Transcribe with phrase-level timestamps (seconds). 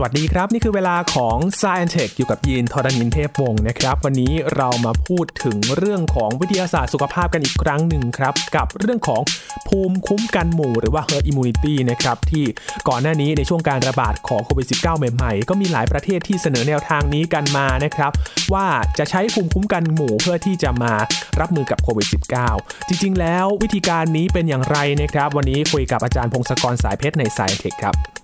[0.00, 9.22] สวัสดีครับ นี่คือเวลาของ Science Tech อยู่กับยีนทรณินเทพวงศ์นะครับ วันนี้เรามาพูดถึงเรื่องของวิทยาศาสตร์สุขภาพกันอีกครั้งหนึ่งครับ กับเรื่องของ
[9.68, 12.44] ภูมิคุ้มกันหมู่หรือว่า herd immunity นะครับ ที่
[12.88, 18.12] ก่อนหน้านี้ในช่วงการระบาดของโควิด -19 ใหม่ๆ ก็มีหลายประเทศที่เสนอแนวทางนี้กันมานะครับ
[18.52, 18.66] ว่า
[18.98, 20.92] จะใช้ภูมิคุ้มกันหมู่เพื่อที่จะมา
[21.40, 22.06] รับมือกับโควิด
[22.48, 28.17] -19 จริง ๆ แล้ววิธีการนี้เป็นอย่างไรนะครับ วันนี้คุยกับอาจารย์พงศกรสายเพชรใน Science Tech ครับ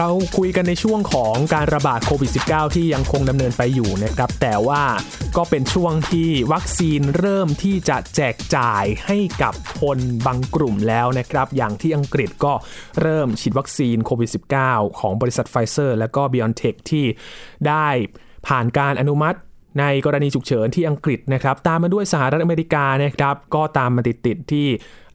[0.00, 4.82] เราคุยกันในช่วงของการระบาดโควิด -19 ที่ยังคงดำเนินไปอยู่นะครับ แต่ว่า
[5.36, 12.52] ก็เป็นช่วงที่วัคซีนเริ่มที่จะแจกจ่ายให้กับคนบางกลุ่มแล้วนะครับ อย่างที่อังกฤษก็
[13.02, 14.30] เริ่มฉีดวัคซีนโควิด
[14.64, 17.04] -19 ของบริษัทไฟเซอร์ และก็ BioNTech ที่
[17.68, 17.88] ได้
[18.46, 19.38] ผ่านการอนุมัติ
[19.80, 24.66] ในกรณีฉุกเฉินที่อังกฤษนะครับ ตามมาด้วยสหรัฐอเมริกานะครับ ก็ตามมาติดๆที่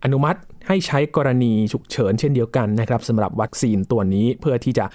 [0.04, 4.86] อนุมัติ ให้ใช้กรณีฉุกเฉินเช่นเดียวกันนะครับสำหรับวัคซีนตัวนี้เพื่อที่จะ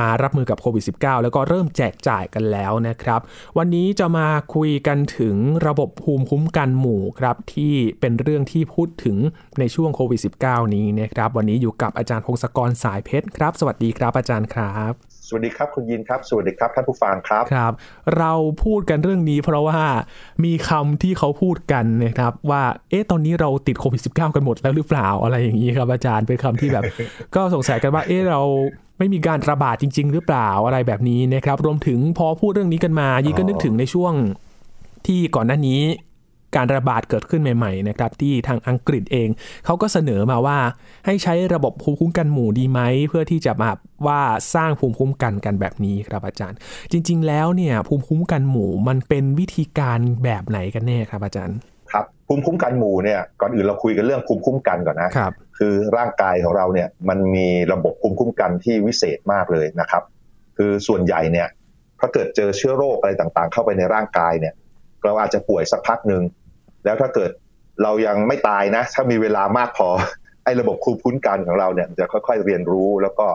[0.00, 3.20] มารับมือกับโควิด -19 แล้วก็เริ่มแจกจ่ายกันแล้วนะครับ
[3.58, 5.36] วันนี้จะมาคุยกันถึง
[5.66, 9.16] ระบบภูมิคุ้มกันหมู่ครับที่เป็นเรื่องที่พูดถึง
[9.58, 14.92] ในช่วงโควิด -19 นี้นะครับ วันนี้อยู่กับอาจารย์พงศกรสายเพชรครับ สวัสดีครับอาจารย์ครับ
[15.26, 17.72] สวัสดีครับคุณยินครับ สวัสดีครับท่านผู้ฟังครับครับ
[18.18, 18.32] เรา
[18.64, 19.80] พูดกันเรื่องนี้เพราะว่า
[20.44, 26.84] มีคำที่เขาพูดกันนะครับ ว่าเอ๊ะตอนนี้เราติดโควิด -19 กันหมดแล้วหรือเปล่าอะไรอย่างนี้ครับอาจารย์เป็นคำที่แบบ
[27.34, 28.40] ก็สงสัยกันว่าเอ๊ะเรา
[28.98, 34.12] ไม่มีการระบาดจริง ๆ หรือเปล่าอะไรแบบนี้นะครับ รวมถึงพอพูดเรื่องนี้กันมายี่ก็นึกถึงในช่วง
[35.06, 35.80] ที่ก่อนหน้านี้
[36.56, 39.28] การระบาดเกิดขึ้นใหม่ๆนะครับที่ทางอังกฤษเอง
[39.64, 40.58] เขาก็เสนอมาว่า
[41.06, 43.70] ให้ใช้ระบบภูมิคุ้มกันหมู่ดีไหม เพื่อที่จะมา
[44.06, 44.20] ว่า
[44.54, 46.58] สร้างภูมิคุ้มกันกันแบบนี้ครับอาจารย์
[46.92, 51.56] จริง ๆ แล้วเนี่ยภูมิคุ้มกันหมู่มันเป็นวิธีการแบบไหนกันแน่ครับอาจารย์
[51.92, 60.02] ครับภูมิคุ้มกันหมู่เนี่ยก่อนอื่นเราคุยกันเรื่องภูมิคุ้มกันก่อนนะครับคือร่างกายของเราเนี่ยมันมีระบบภูมิคุ้มกันที่วิเศษมากเลยนะครับ
[60.56, 61.48] คือส่วนใหญ่เนี่ย
[62.00, 64.54] ถ้าเกิดเจอเชื้อโรคอะไรต่างๆ เข้าไปในร่างกายเนี่ย
[65.04, 66.22] เราอาจจะป่วยสักพักหนึ่ง
[66.84, 67.30] แล้วถ้าเกิด
[67.82, 69.88] เรายังไม่ตายนะ ถ้ามีเวลามากพอ
[70.44, 73.26] ไอ้ระบบภูมิคุ้มกันของเราเนี่ยจะค่อยๆเรียนรู้แล้วก็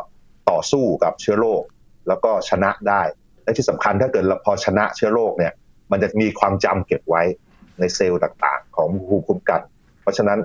[0.49, 1.61] ต่อสู้กับเชื้อโรค
[2.07, 3.01] แล้วก็ชนะได้
[3.43, 5.53] และที่สำคัญถ้าเกิดเราพอชนะเชื้อโรคเนี่ย
[5.91, 7.23] มันจะมีความจำเก็บไว้
[7.79, 9.61] ในเซลล์ต่างๆ ของภูมิคุ้มกัน
[10.01, 10.39] เพราะฉะนั้น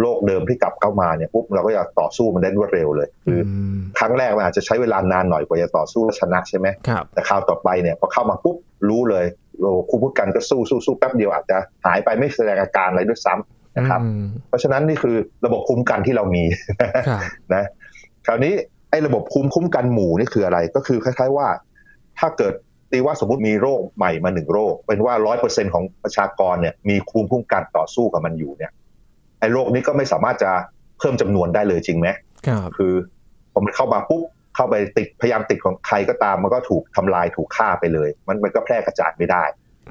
[0.00, 3.40] โรคเดิมที่กลับเข้ามาเนี่ยปุ๊บเราก็จะต่อสู้มันได้รวดเร็วเลย คือ
[3.98, 8.56] ครั้งแรกมันอาจจะใช้เวลานานหน่อยกว่าจะต่อสู้และชนะใช่ไหมครับแต่คราวต่อไปเนี่ยพอเข้ามาปุ๊บ
[8.90, 9.24] รู้เลย
[9.60, 16.44] โอ้ภูมิคุ้มกันก็สู้สู้สู้แป๊บเดียวอาจจะหายไปไม่แสดงอาการอะไรด้วยซ้ำนะครับอืมเพราะฉะนั้นนี่คือระบบคุ้มกันที่เรามี
[17.08, 17.20] ครับ
[17.54, 17.64] นะ
[18.26, 18.52] คราวนี้
[18.90, 21.48] ไอ้ระบบภูมิคุ้มกันหมู่นี่คืออะไรก็คือคล้าย ๆว่า
[22.18, 22.54] ถ้าเกิด
[22.92, 28.72] ตีว่าสมมติมีโรคใหม่มาหนึ่งโรค เป็นว่าร้อยเปอร์เซ็นของประชากรเนี่ยมีภูมิคุ้มกันต่อสู้กับมันอยู่เนี่ย
[29.40, 30.50] ไอ้โรคนี้ก็ไม่สามารถจะ
[30.98, 32.08] เพิ่มจำนวนได้เลยจริงไหม
[32.46, 32.92] ครับคือ
[33.52, 34.22] พอมันเข้ามาปุ๊บ
[34.54, 39.44] เข้าไปติดพยายามติดของใครก็ตาม มันก็ถูกทำลายถูกฆ่าไปเลย มันมันก็แพร่กระจายไม่ได้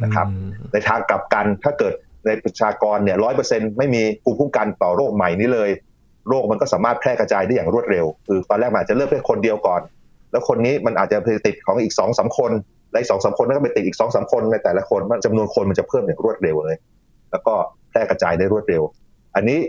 [0.04, 1.94] นะครับอืมในทางกลับกันถ้าเกิด
[2.26, 5.70] ในประชากรเนี่ยร้อยเปอร์เซ็นไม่มีภูมิคุ้มกันต่อโรคใหม่นี้เลย
[6.30, 9.82] โรคมันก็สามารถแพร่กระจายได้อย่างรวดเร็ว คือตอนแรกมันอาจจะเริ่มแค่คนเดียวก่อน
[10.32, 12.52] แล้วคนนี้มันอาจจะไปติดของอีกสองสามคน
[12.92, 16.78] และอีกสองสามคนนั้นก็ไปติดอีกสองสามคนในแต่ละคนมันจำนวนคนมันจะเพิ่มอย่างรวดเร็วเลย
[17.32, 17.54] แล้วก็
[17.90, 18.84] แพร่กระจายได้รวดเร็ว
[19.36, 19.60] อันนี้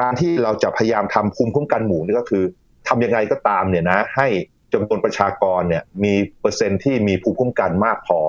[0.00, 2.44] การที่เราจะพยายามทำภูมิคุ้มกันหมู่นี่ก็คือ
[2.88, 4.28] ทำยังไงก็ตามเนี่ยนะให้
[4.72, 8.20] จำนวนประชากรเนี่ยมีเปอร์เซ็นต์ที่มีภูมิคุ้มกันมากพอ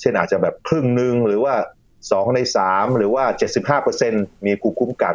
[0.00, 1.54] เช่นอาจจะแบบครึ่งหนึ่งหรือว่า
[2.10, 4.12] สองในสามหรือว่าเจ็ดสิบห้าเปอร์เซ็น
[4.46, 5.14] มีภูมิคุ้มกัน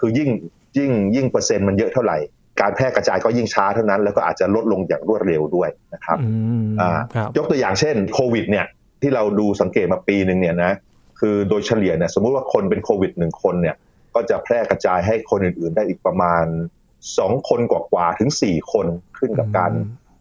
[0.00, 0.30] คือยิ่ง
[0.78, 2.18] ยิ่งยิ่งเปอร์เซ็นต์มันเยอะเท่าไหร่
[2.60, 6.30] การแพร่กระจายก็ยิ่งช้าเท่านั้น แล้วก็อาจจะลดลงอย่างรวดเร็วด้วยนะครับอื
[6.64, 8.66] มอ่าครับยกตัวอย่างเช่นโควิดเนี่ย
[9.02, 10.72] ที่เราดูสังเกตมาปีหนึ่งเนี่ยนะ
[11.20, 13.76] คือโดยเฉลี่ยเนี่ยสมมุติว่าคนเป็นโควิดหนึ่งคนเนี่ย
[14.14, 16.44] ก็จะแพร่กระจายให้คนอื่น ๆ ได้อีกประมาณ
[17.18, 18.86] สองคนกว่าๆถึงสี่คน
[19.18, 19.72] ขึ้นกับการ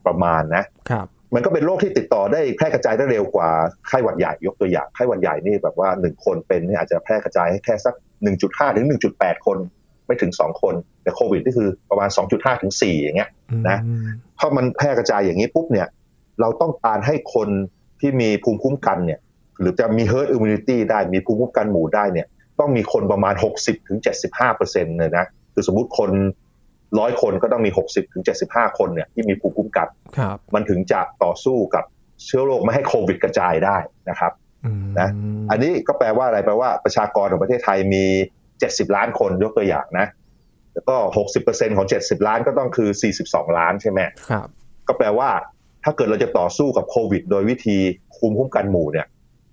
[0.06, 3.50] ประมาณนะครับมันก็เป็นโรคที่ติดต่อได้แพร่กระจายได้เร็วกว่า
[3.88, 7.96] ไข้หวัดใหญ่ยกตัวอย่างไข้หวัดใหญ่นี่แบบว่าหนึ่งคนเป็นนี่อาจจะแพร่กระจายให้แค่สัก
[8.36, 8.86] 1.5ถึง
[9.16, 9.58] 1.8คน
[10.06, 10.74] ไม่ถึง2คน
[11.04, 13.30] แต่โควิดนี่คือประมาณ2.5ถึง4อย่างเงี้ย
[13.70, 14.08] นะอืม
[14.40, 15.88] พอมันแพร่กระจายอย่างนี้ปุ๊บเนี่ย
[16.42, 17.50] เราต้องการให้คน
[18.02, 19.20] ที่มีภูมิคุ้มกันเนี่ย
[19.60, 22.28] หรือจะมี herd immunity ได้มีภูมิคุ้มกันหมู่ได้เนี่ย
[22.60, 24.00] ต้องมีคนประมาณ 60ถึง
[24.30, 26.12] 75เปอร์เซ็นต์เลยนะคือสมมุติคน
[27.00, 29.88] ร้อยคนก็ต้องมี 60ถึง75 คนเนี่ยที่มีภูมิคุ้มกัน
[30.18, 31.84] ครับมันถึงจะต่อสู้กับ
[32.26, 33.78] เชื้อโรคไม่ให้โควิดกระจายได้
[34.10, 34.32] นะครับ
[34.66, 35.10] อืมนะ
[35.52, 38.06] อันนี้ก็แปลว่าอะไรแปลว่าประชากรของประเทศไทยมี
[38.52, 40.08] 70 ล้านคนยกตัวอย่างนะ
[40.74, 40.96] แล้วก็
[41.36, 42.90] 60%ของ 70 ล้านก็ต้องคือ
[43.24, 44.00] 42 ล้านใช่ไหม
[44.30, 44.48] ครับ
[44.88, 45.30] ก็แปลว่า
[45.84, 47.78] ถ้าเกิดเราจะต่อสู้กับโควิด โดยวิธี
[48.18, 49.08] คุมคุ้มกันหมู่เนี่ย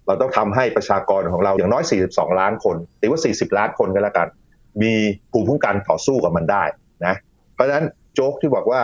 [0.07, 4.29] เราต้องทำให้ประชากรของเราอย่างน้อย 42 ล้านคนหรือว่า 40 ล้านคนก็แล้วกัน
[4.83, 4.93] มี
[5.33, 6.65] ภูมิคุ้มกันต่อสู้กับมันได้
[7.07, 7.15] นะ
[7.55, 8.83] เพราะฉะนั้นโจ๊กที่บอกว่า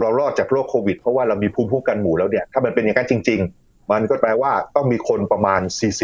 [0.00, 5.60] เรารอดจากโรคโควิด เพราะว่าเรามีภูมิคุ้มกันหมู่แล้วเนี่ยถ้ามันเป็นอย่างนั้นจริง ๆ มันก็แปลว่าต้องมีคนประมาณ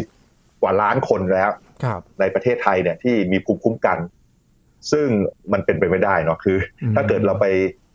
[0.09, 1.51] 40 กว่าล้านคนแล้ว
[2.21, 3.99] ในประเทศไทยเนี่ยที่มีภูมิคุ้มกัน
[4.93, 5.09] ซึ่ง
[5.53, 6.59] มันเป็นไปไม่ได้เนาะคือ
[6.95, 7.47] ถ้าเกิดเราไป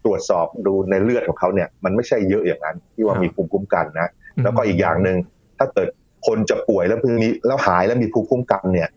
[0.06, 4.10] ตรวจสอบดูในเลือดของเขาเนี่ย มันไม่ใช่เยอะอย่างนั้น ที่ว่ามีภูมิคุ้มกันนะ
[4.44, 5.18] แล้วก็อีกอย่างหนึ่ง
[5.58, 5.88] ถ้าเกิด
[6.28, 8.90] คนจะป่วยแล้วมีแล้วหายแล้วมีภูมิคุ้มกันเนี่ย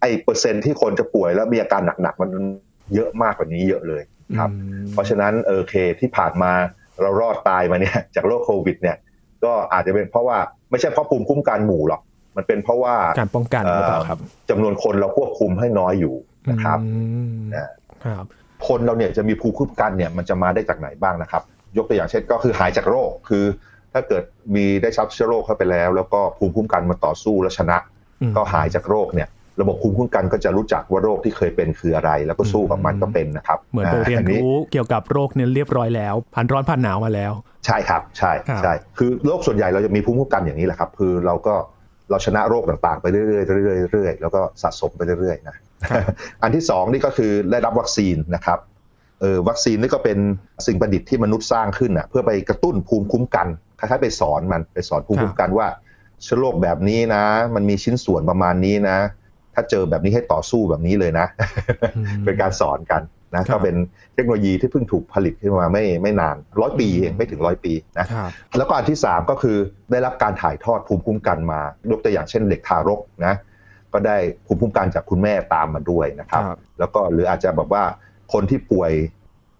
[0.00, 2.30] ไอ้เปอร์เซ็นที่คนจะป่วยแล้วมีอาการหนักๆมัน
[2.94, 4.02] เยอะมากกว่านี้เยอะเลย
[4.38, 4.50] ครับ
[4.92, 6.52] เพราะฉะนั้นเออเคที่ผ่านมา
[7.02, 8.96] เรารอดตายมาเนี่ยจากโรคโควิด เนี่ย
[9.44, 10.38] ก็อาจจะเป็นเพราะว่า
[10.70, 12.00] ไม่ใช่เพราะภูมิคุ้มกันหมู่หรอก
[12.36, 14.18] มันเป็นเพราะว่าการป้องกันหรือเปล่าครับ
[14.50, 16.14] จำนวนคนเราควบคุมให้น้อยอยู่
[16.50, 16.78] นะครับ
[17.54, 17.68] นะ
[18.04, 18.26] ครับ
[18.68, 21.42] คนเราเนี่ยจะมีภูมิคุ้มกันเนี่ยมันจะมาได้จากไหนบ้างนะครับ
[21.76, 23.44] ยกตัวอย่างเช่นก็คือหายจากโรคคือ
[23.92, 24.24] ถ้าเกิด
[24.54, 27.78] มีได้ชับเชื้อโรคเข้าไปแล้ว แล้วก็ภูมิคุ้มกันมาต่อสู้และชนะ
[28.36, 29.28] ก็หายจากโรคเนี่ย
[29.60, 37.32] ระบบภูมิคุ้มกันก็จะรู้จักว่าโรคที่เคยเป็นคืออะไร แล้วก็สู้กับมันก็เป็นนะครับเหมือนไปเรียนรู้เกี่ยวกับโรคเนี่ยเรียบร้อยแล้วผ่านร้อนผ่านหนาวมาแล้ว
[37.66, 38.32] ใช่ครับใช่
[38.62, 41.54] ใช่คือโรคส่วนใหญ่เราจะมีภูมิคุ้มกันอย่างนี้แหละครับ คือเราก็
[42.10, 45.56] เราชนะโรคต่างๆ ไปเรื่อยๆเรื่อยๆเรื่อยๆแล้วก็สะสมไปเรื่อยๆนะ
[46.42, 48.58] อันที่สองนี่ก็คือได้รับวัคซีนนะครับ
[49.20, 50.18] เออวัคซีนนี่ก็เป็น
[50.66, 53.46] สิ่งประดิษฐ์ที่มนุษย์สร้างขึ้นอะเพื่อไปกระตุ้นภูมิคุ้มกัน
[53.78, 55.68] คล้ายๆไปสอนมันไปสอนภูมิคุ้มกันว่า
[56.22, 58.98] เชื้อโรคแบบนี้นะ มันมีชิ้นส่วนประมาณนี้นะ
[59.58, 61.26] ถ้าเจอแบบนี้ให้ต่อสู้แบบนี้เลยนะ
[62.24, 63.02] เป็นการสอนกัน
[63.34, 63.76] นะก็เป็น
[64.14, 68.06] เทคโนโลยีที่เพิ่งถูกผลิตขึ้นมาไม่ไม่นานร้อยปีเองไม่ถึงร้อยปีนะ
[68.56, 69.56] แล้วก็อันที่ 3 ก็คือ
[69.90, 71.60] ได้รับการถ่ายทอดภูมิคุ้มกันมา
[71.90, 73.34] ยกตัวอย่างเช่นเด็กทารกนะ
[73.92, 74.16] ก็ได้
[74.46, 76.42] ภูมิคุ้มกันจากคุณแม่ตามมาด้วยนะครับ
[76.78, 77.84] แล้วก็หรืออาจจะแบบว่า
[78.32, 78.92] คนที่ป่วย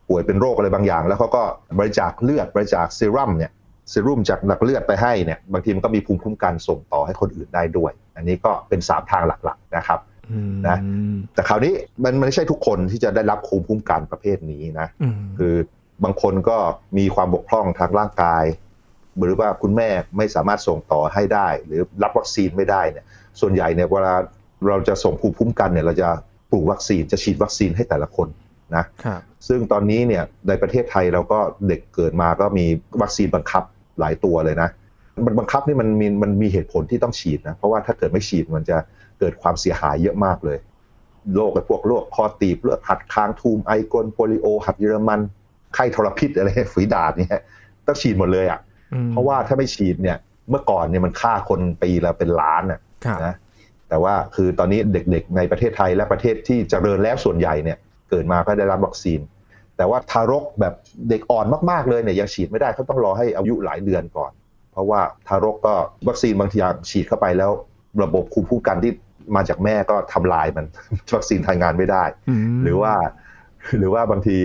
[0.09, 1.43] ป่วยเป็นโรคอะไรบางอย่าง แล้วเขาก็
[1.79, 3.53] บริจาคเลือดบริจาคเซรั่มเนี่ย
[3.91, 10.01] เซรุ่มจากหลักเลือดไปให้เนี่ยบางทีมันก็มีภูมิคุ้มกันส่งต่อให้คนอื่นได้ด้วย อันนี้ก็เป็นสามทางหลักๆนะครับ
[10.69, 10.79] นะ
[11.35, 11.73] แต่คราวนี้
[12.05, 14.89] มันไม่ใช่ทุกคนที่จะได้รับภูมิคุ้มกันประเภทนี้นะ
[15.39, 15.55] คือ
[16.05, 16.57] บางคนก็
[16.99, 18.45] มีความบกพร่องทางร่างกาย
[19.19, 23.05] หรือว่าคุณแม่ไม่สามารถส่งต่อให้ได้ หรือรับวัคซีนไม่ได้เนี่ย
[23.41, 24.15] ส่วนใหญ่เนี่ยเวลา
[24.69, 26.09] เราจะส่งภูมิคุ้มกันเนี่ยเราจะ
[26.51, 28.29] ปลูกวัคซีนจะฉีดวัคซีนให้แต่ละคน
[28.77, 28.85] นะ
[29.49, 31.39] ซึ่งตอนนี้เนี่ยในประเทศไทยเราก็
[31.69, 32.67] เด็กเกิดมาก็มี
[33.03, 33.63] วัคซีนบังคับ
[33.99, 34.88] หลายตัวเลยนะมัน
[35.39, 38.77] บังคับนี่มันมีมันมีเหตุผลที่ต้องฉีดนะ เพราะว่าถ้าเกิดไม่ฉีดมันจะ
[39.19, 40.59] เกิดความเสียหายเยอะมากเลย
[41.37, 45.21] โรคไอ้พวกโรคคอตีบเลือดหัดค้างทูมไอกลโปลิโอ หัดเยอรมัน
[45.75, 47.43] ไข้ทรพิษอะไรฝีดาดเนี่ย
[47.87, 48.61] ต้องฉีดหมดเลยอะ
[49.11, 50.17] เพราะว่าถ้าไม่ฉีดเนี่ย
[50.51, 52.81] เมื่อก่อนเนี่ยมันฆ่าคนปีละเป็นล้านอะ
[53.27, 53.35] นะ
[53.89, 57.79] แต่ว่าคือตอนนี้เด็กๆในประเทศไทยและประเทศที่เจริญแล้วส่วนใหญ่เนี่ย
[58.11, 59.21] เกิดมาก็ได้รับวัคซีน
[59.77, 60.75] แต่ว่าทารกแบบ
[61.11, 64.48] เด็กอ่อนมากๆเลยเนี่ยยังฉีดไม่ได้เขาต้องรอให้อายุหลายเดือนก่อนเพ
[64.79, 65.75] ราะว่าทารกก็
[66.09, 66.59] วัคซีนบางที
[66.91, 67.51] ฉีดเข้าไปแล้ว
[68.03, 68.93] ระบบภูมิคุ้มกันที่
[69.37, 70.67] มาจากแม่ก็ทำลายมัน
[71.15, 72.05] วัคซีนทำงานไม่ได้
[72.63, 72.93] หรือว่า
[73.79, 74.39] หรือว่าบางที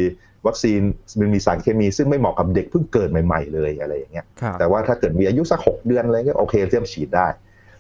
[0.48, 0.82] วัคซีน
[1.20, 4.26] มันมีสารเคมีซึ่งไม่เหมาะกับเด็กเพิ่งเกิดใหม่ ๆ เลยอะไรอย่างเงี้ย
[4.60, 7.28] แต่ว่าถ้าเกิดมีอายุสักหกเดือนอะไรเงี้ยโอเคเริ่มฉีดได้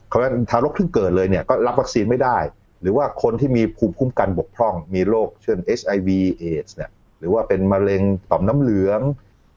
[0.07, 2.37] เพราะฉะนั้นทารกเพิ่งเกิดเลยเนี่ยก็รับวัคซีนไม่ได้
[2.81, 6.09] หรือว่าคนที่มีภูมิคุ้มกันบกพร่อง มีโรคเช่น HIV
[6.41, 8.01] AIDS เนี่ยหรือว่าเป็นมะเร็ง
[8.31, 9.01] ต่อมน้ำเหลือง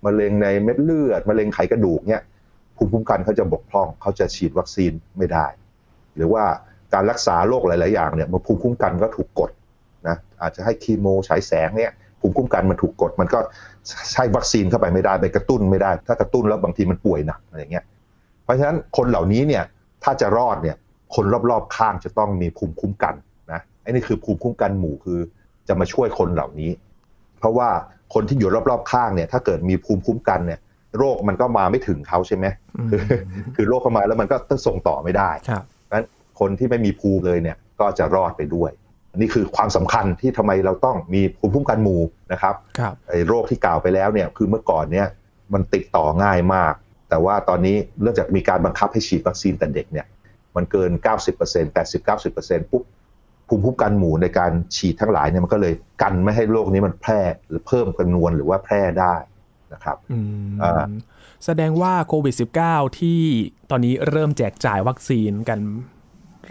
[0.06, 2.22] มะเร็งในเม็ดเลือดมะเร็งไขกระดูกเนี่ย
[2.76, 5.46] ภูมิคุ้มกันเขาจะบกพร่องเขาจะฉีดวัคซีนไม่ได้
[6.16, 6.44] หรือว่า
[6.94, 9.50] การรักษาโรคหลาย ๆ อย่างเนี่ยภูมิคุ้มกันก็ถูกกด
[10.08, 13.38] นะอาจจะให้คีโมฉายแสงเนี่ยภูมิคุ้มกันมันถูกกด มันก็
[14.12, 17.84] ใช้วัคซีนเข้าไปไม่ได้ไปกระตุ้นไม่ได้ ถ้ากระตุ้นแล้วบางทีมันป่วยหนักอะไรเงี้ย
[18.44, 19.64] เพราะฉะนั้นคนเหล่านี้เนี่ย
[20.04, 20.76] ถ้าจะรอดเนี่ย
[21.14, 23.14] คนรอบ ๆ ข้างจะต้องมีภูมิคุ้มกัน
[23.52, 25.18] นะไอ้นี่คือภูมิคุ้มกันหมู่คือ
[25.68, 26.70] จะมาช่วยคนเหล่านี้
[27.38, 27.68] เพราะว่า
[28.14, 30.60] คนที่อยู่รอบ ๆ ข้างเนี่ยถ้าเกิดมีภูมิคุ้มกันเนี่ย
[30.98, 32.46] โรคมันก็มาไม่ถึงเขาใช่ไหม
[32.90, 33.00] คือ
[33.56, 35.62] คือโรคเข้ามาแล้วมันก็ต้องส่งต่อไม่ได้ครับ
[35.92, 36.06] งั้น
[36.40, 38.70] คนที่ไม่มีภูมิเลยเนี่ยก็จะรอดไปด้วย
[39.16, 42.00] นี่คือความสำคัญที่ทำไมเราต้องมีภูมิคุ้มกันหมู่
[42.32, 45.06] นะครับครับไอ้โรคที่กล่าวไปแล้วเนี่ยคือเมื่อก่อนเนี่ย
[45.52, 46.74] มันติดต่อง่ายมาก
[47.08, 50.06] แต่ว่าตอนนี้เนื่องจากมีการบังคับให้ฉีดวัคซีนแต่เด็กเนี่ย
[50.56, 50.90] มันเกิน
[51.34, 52.82] 90% 80-90%ปุ๊บ
[53.48, 59.14] ภูมิคุ้มกันหมู่ในการฉีดทั้งหลายเนี่ยมันก็เลยกันไม่ให้โรคนี้มันแพร่หรือเพิ่มจำนวนหรือว่าแพร่ได้
[59.72, 59.96] นะครับ
[61.44, 62.34] แสดงว่าโควิด
[62.66, 63.20] -19 ที่
[63.70, 65.60] ตอนนี้เริ่มแจกจ่ายวัคซีนกัน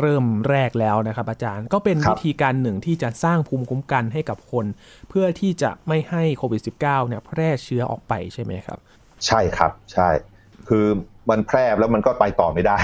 [0.01, 4.65] เริ่มแรกแล้วนะครับอาจารย์ก็เป็นวิธีการหนึ่งที่จะสร้างภูมิคุ้มกันให้กับคน
[5.09, 8.79] เพื่อที่จะไม่ให้โควิด -19 เนี่ยแพร่เชื้อออกไปใช่ไหมครับ
[9.25, 10.09] ใช่ครับใช่
[10.67, 10.85] คือ
[11.29, 12.77] มันแพร่แล้วมันก็ไปต่อไม่ได้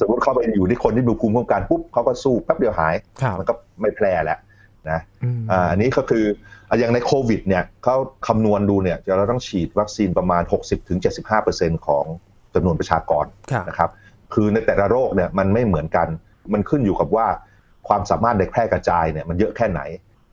[0.00, 2.94] สมมติเข้าไปอยู่ที่คนที่มีภูมิคุ้มกันปุ๊บเขาก็สู้แป๊บเดียวหาย
[3.38, 4.38] มันก็ไม่แพร่แล้ว
[4.90, 5.00] นะ
[5.70, 6.24] อันนี้ก็คือ
[6.78, 10.42] อย่างในโควิดเนี่ยเขาคำนวณดูเนี่ยเราต้องฉีดวัคซีนประมาณ
[11.14, 12.04] 60-75%ของ
[12.54, 13.24] จำนวนประชากร
[13.68, 13.90] นะครับ
[14.34, 16.08] คือในแต่ละโรคเนี่ยมันไม่เหมือนกัน
[16.52, 17.26] มันขึ้นอยู่กับว่า
[17.88, 19.80] ความสามารถในแพร่กระจายเนี่ยมันเยอะแค่ไหน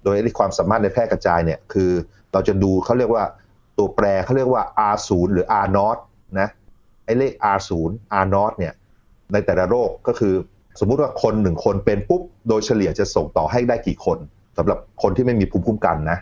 [0.03, 1.91] โดยที่ความสามารถในแพร่กระจายเนี่ยคือ
[2.31, 3.23] เราจะดูเขาเรียกว่า
[3.77, 5.97] ตัวแปรเขาเรียกว่า R0 หรือ R0
[6.39, 6.49] นะ
[7.05, 7.71] ไอ้เลข R0
[8.21, 8.73] R0 เนี่ย
[9.33, 10.33] ในแต่ละโรคก็คือ
[10.79, 14.17] สมมุติว่าคนหนึ่งคนเป็นปุ๊บโดยเฉลี่ยจะส่งต่อให้ได้กี่คน
[14.57, 16.19] สำหรับคนที่ไม่มีภูมิคุ้มกันนะ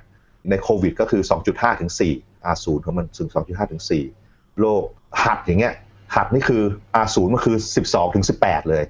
[0.49, 1.21] ในโควิดก็คือ
[1.51, 3.81] 2.5 ถึง 4 R0 ของมันถึง 2.5 ถึง
[4.19, 4.83] 4 โรค
[5.23, 5.73] หัดอย่างเงี้ย
[6.15, 6.63] หัดนี่คือ
[7.05, 8.83] R0 มันคือ 12 ถึง 18 เลย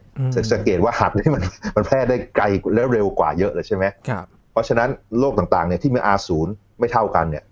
[0.53, 1.43] สังเกตว่าหัดนี่มัน
[1.75, 6.47] มันแพร่ได้ไกลและเร็วกว่าเยอะเลยใช่ไหมครับเพราะฉะนั้นโรคต่างๆเนี่ยที่มี R0
[6.79, 7.43] ไม่เท่ากันเนี่ย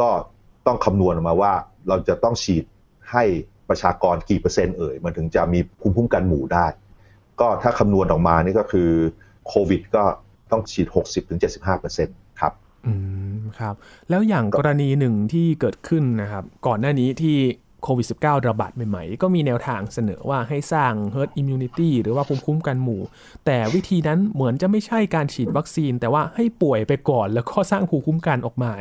[0.00, 0.08] ก็
[0.66, 1.52] ต้องคำนวณออกมาว่า
[1.88, 2.64] เราจะต้องฉีด
[3.12, 3.24] ให้
[3.68, 6.66] ประชากรกี่เปอร์เซ็นต์เอ่ยมันถึงจะมีภูมิคุ้มกันหมู่ได้
[7.40, 8.90] ก็ถ้าคำนวณออกมานี่ก็คือ
[9.48, 10.04] โควิดก็
[10.50, 10.86] ต้องฉีด
[11.64, 12.52] 60-75%ครับ
[12.86, 12.92] อื
[13.36, 13.74] มครับ
[14.10, 17.36] แล้วอย่างกรณีหนึ่งที่เกิดขึ้นนะครับ ก่อนหน้านี้ที่
[17.84, 23.02] โควิด -19 ระบาดใหม่ๆ ก็มีแนวทางเสนอว่าให้สร้าง herd immunity หรือว่าภูมิคุ้มกันหมู่
[23.46, 28.72] แต่วิธีนั้นเหมือนจะไม่ใช่การฉีดวัคซีน แต่ว่าให้ป่วยไปก่อนแล้วก็สร้างภูมิคุ้มกันออกมา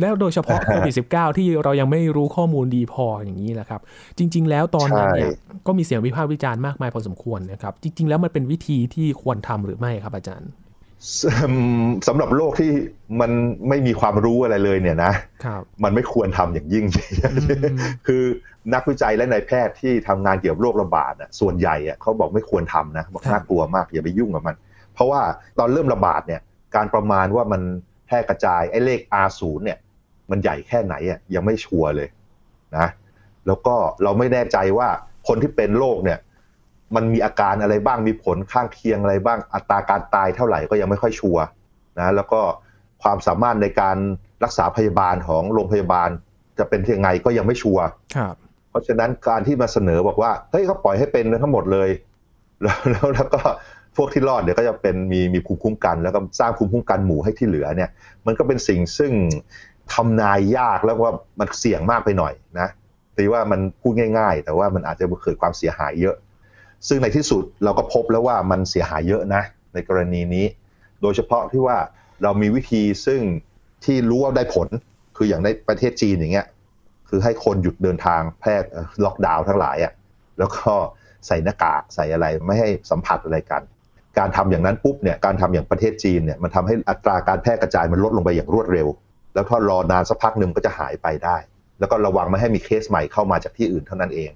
[0.00, 3.80] แล้วโดยเฉพาะโควิด -19 ที่เรายังไม่รู้ข้อมูลดีพออย่างนี้แหละครับ
[4.18, 5.30] จริง ๆ แล้วตอนนั้นเนี่ย
[5.66, 10.50] ก็มีเสียงวิพากษ์วิจารณ์มากมายพอสมควรนะครับ จริง ๆ แล้วมันเป็นวิธีที่ควรทำหรือไม่ครับอาจารย์
[12.06, 12.72] สำหรับโลกที่
[13.20, 13.30] มัน
[13.68, 15.12] ไม่มีความรู้อะไรเลยเนี่ยนะ
[15.84, 16.84] มันไม่ควรทำอย่างยิ่ง
[18.06, 18.22] คือ
[18.74, 24.56] นักวิจัยและนายแพทย์ที่ทำงานเกี่ยวกับโรคระบาดส่วนใหญ่เขาบอกไม่ควรทำนะบอกน่ากลัวมากอย่าไปยุ่งกับมัน
[24.94, 25.20] เพราะว่า
[25.58, 26.40] ตอนเริ่มระบาดเนี่ย
[26.76, 27.62] การประมาณว่ามัน
[28.06, 29.78] แพร่กระจายไอ้เลข R0 เนี่ย
[30.30, 32.08] มันใหญ่แค่ไหนอะยังไม่ชัวร์เลย
[32.76, 32.86] นะ
[33.46, 34.88] แล้วก็เราไม่แน่ใจว่า
[35.28, 36.18] คนที่เป็นโรคเนี่ย
[36.94, 41.44] มันมีอาการอะไรบ้างมีผลข้างเคียงอะไรบ้างอัตราการตายเท่าไหร่ก็ยังไม่ค่อยชัวร์
[41.98, 42.40] นะแล้วก็
[43.02, 43.96] ความสามารถในการ
[44.44, 46.10] รักษาพยาบาลของโรงพยาบาล
[46.58, 47.84] จะเป็นยังไงก็ยังไม่ชัวร์
[48.70, 51.90] เพราะฉะนั้นการที่มาเสนอบอกว่าเฮ้ยเขาปล่อยให้เป็นทั้งหมดเลย
[52.62, 53.40] แล้วแล้วแล้วก็
[53.96, 57.90] พวกที่รอดเดี๋ยวก็จะเป็นมีมีภูมิคุ้มกัน แล้วก็สร้างภูมิคุ้มกันหมู่ให้ที่เหลือเนี่ย
[58.26, 59.12] มันก็เป็นสิ่งซึ่ง
[59.92, 62.68] ทำนายยากแล้วว่ามันเสี่ยงมากไปหน่อยนะ
[63.16, 66.16] ตีว่ามันพูดง่าย ๆ แต่ว่ามันอาจจะเกิดความเสียหายเยอะ
[66.88, 69.42] ซึ่งในที่สุดเราก็พบแล้วว่ามันเสียหายเยอะนะ
[69.74, 70.46] ในกรณีนี้
[71.02, 71.76] โดยเฉพาะที่ว่า
[72.22, 73.20] เรามีวิธีซึ่ง
[73.84, 74.68] ที่รู้ว่าได้ผล
[75.16, 76.46] คืออย่างในประเทศจีนอย่างเงี้ย
[77.08, 78.54] คือให้คนหยุดเดินทางแพร่
[79.04, 79.92] ล็อกดาวน์ทั้งหลายอะ่ะ
[80.38, 80.72] แล้วก็
[81.26, 83.62] ใส่หน้ากากใส่อะไรไม่ให้สัมผัสอะไรกัน
[84.18, 88.88] การทำอย่างนั้นปุ๊บเนี่ยการทำอย่างประเทศจีนเนี่ยมันทำให้อัตราการแพร่กระจายมันลดลงไปอย่างรวดเร็ว
[89.34, 91.36] แล้วถ้ารอนานสักพักหนึ่งก็จะหายไปได้
[91.78, 94.30] แล้วก็ระวังไม่ให้มีเคสใหม่เข้ามาจากที่อื่นเท่านั้นเอง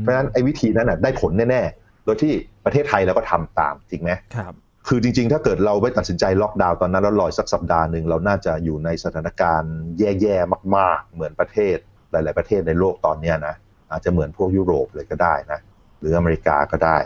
[0.00, 2.32] เพราะฉะนั้นไอ้วิธีนั้นน่ะได้ผลแน่ๆ โดยที่
[2.64, 4.52] ประเทศไทยเราก็ทำตามจริงไหมครับ
[4.88, 11.76] คือจริงๆ ถ้าเกิดเราไม่ตัดสินใจล็อกดาวน์ตอนนั้นแล้วรอยสักสัปดาห์หนึ่งเราน่าจะอยู่ในสถานการณ์แย่ๆ มากๆ เหมือนประเทศ
[12.10, 13.54] หลาย ๆ ประเทศในโลกตอนนี้นะ
[13.90, 15.58] อาจจะเหมือนพวกยุโรปเลยก็ได้นะ
[16.00, 16.96] หรืออเมริกาก็ได้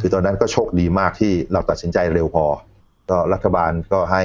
[0.00, 2.46] คือตอนนั้นก็โชคดีมากที่เราตัดสินใจเร็วพอ
[3.10, 4.24] ก็รัฐบาลก็ให้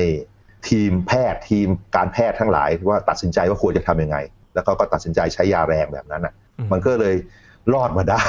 [0.70, 4.18] ทีมแพทย์ทีมการแพทย์ทั้งหลายว่าตัดสินใจว่าควรจะทํำยังไง
[4.54, 6.34] แล้วก็ก็ตัดสินใจใช้ยาแรงแบบนั้นอะ
[6.72, 7.16] มันก็เลย
[7.74, 8.24] รอดมาได้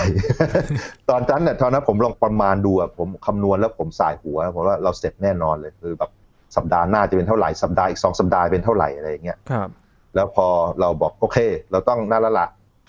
[1.10, 6.10] ตอนนั้นเนี่ยตอนนั้นผมลองประมาณดูอะผมคำนวณแล้วผมสายหัวผมว่าเราเสร็จแน่นอนเลยคือแบบ
[6.56, 9.68] สัปดาห์หน้าจะเป็นเท่าไหร่สัปดาห์อีกสองสัปดาห์เป็นเท่าไหร่อะไรอย่างเงี้ยครับ
[10.14, 10.46] แล้วพอ
[10.80, 11.38] เราบอกโอเค
[11.70, 12.46] เราต้องน่าละละ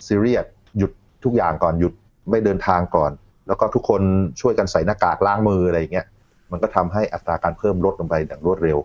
[0.07, 0.45] ซีเรียส
[0.77, 0.91] หยุด
[1.23, 1.93] ทุกอย่างก่อนหยุด
[2.29, 3.11] ไม่เดินทางก่อน
[3.47, 4.01] แล้วก็ทุกคน
[4.41, 6.05] ช่วยกันใส่หน้ากากล้างมืออะไรอย่างเงี้ย
[6.51, 8.77] มันก็ทำให้อัตราการเพิ่มลดลงไปอย่างรวดเร็ว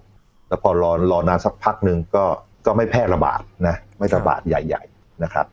[0.49, 2.25] แล้วพอรอรอนานสักพักหนึ่งก็
[2.67, 5.47] ก็ไม่แพร่ระบาดนะไม่ระบาดใหญ่ ๆนะครับ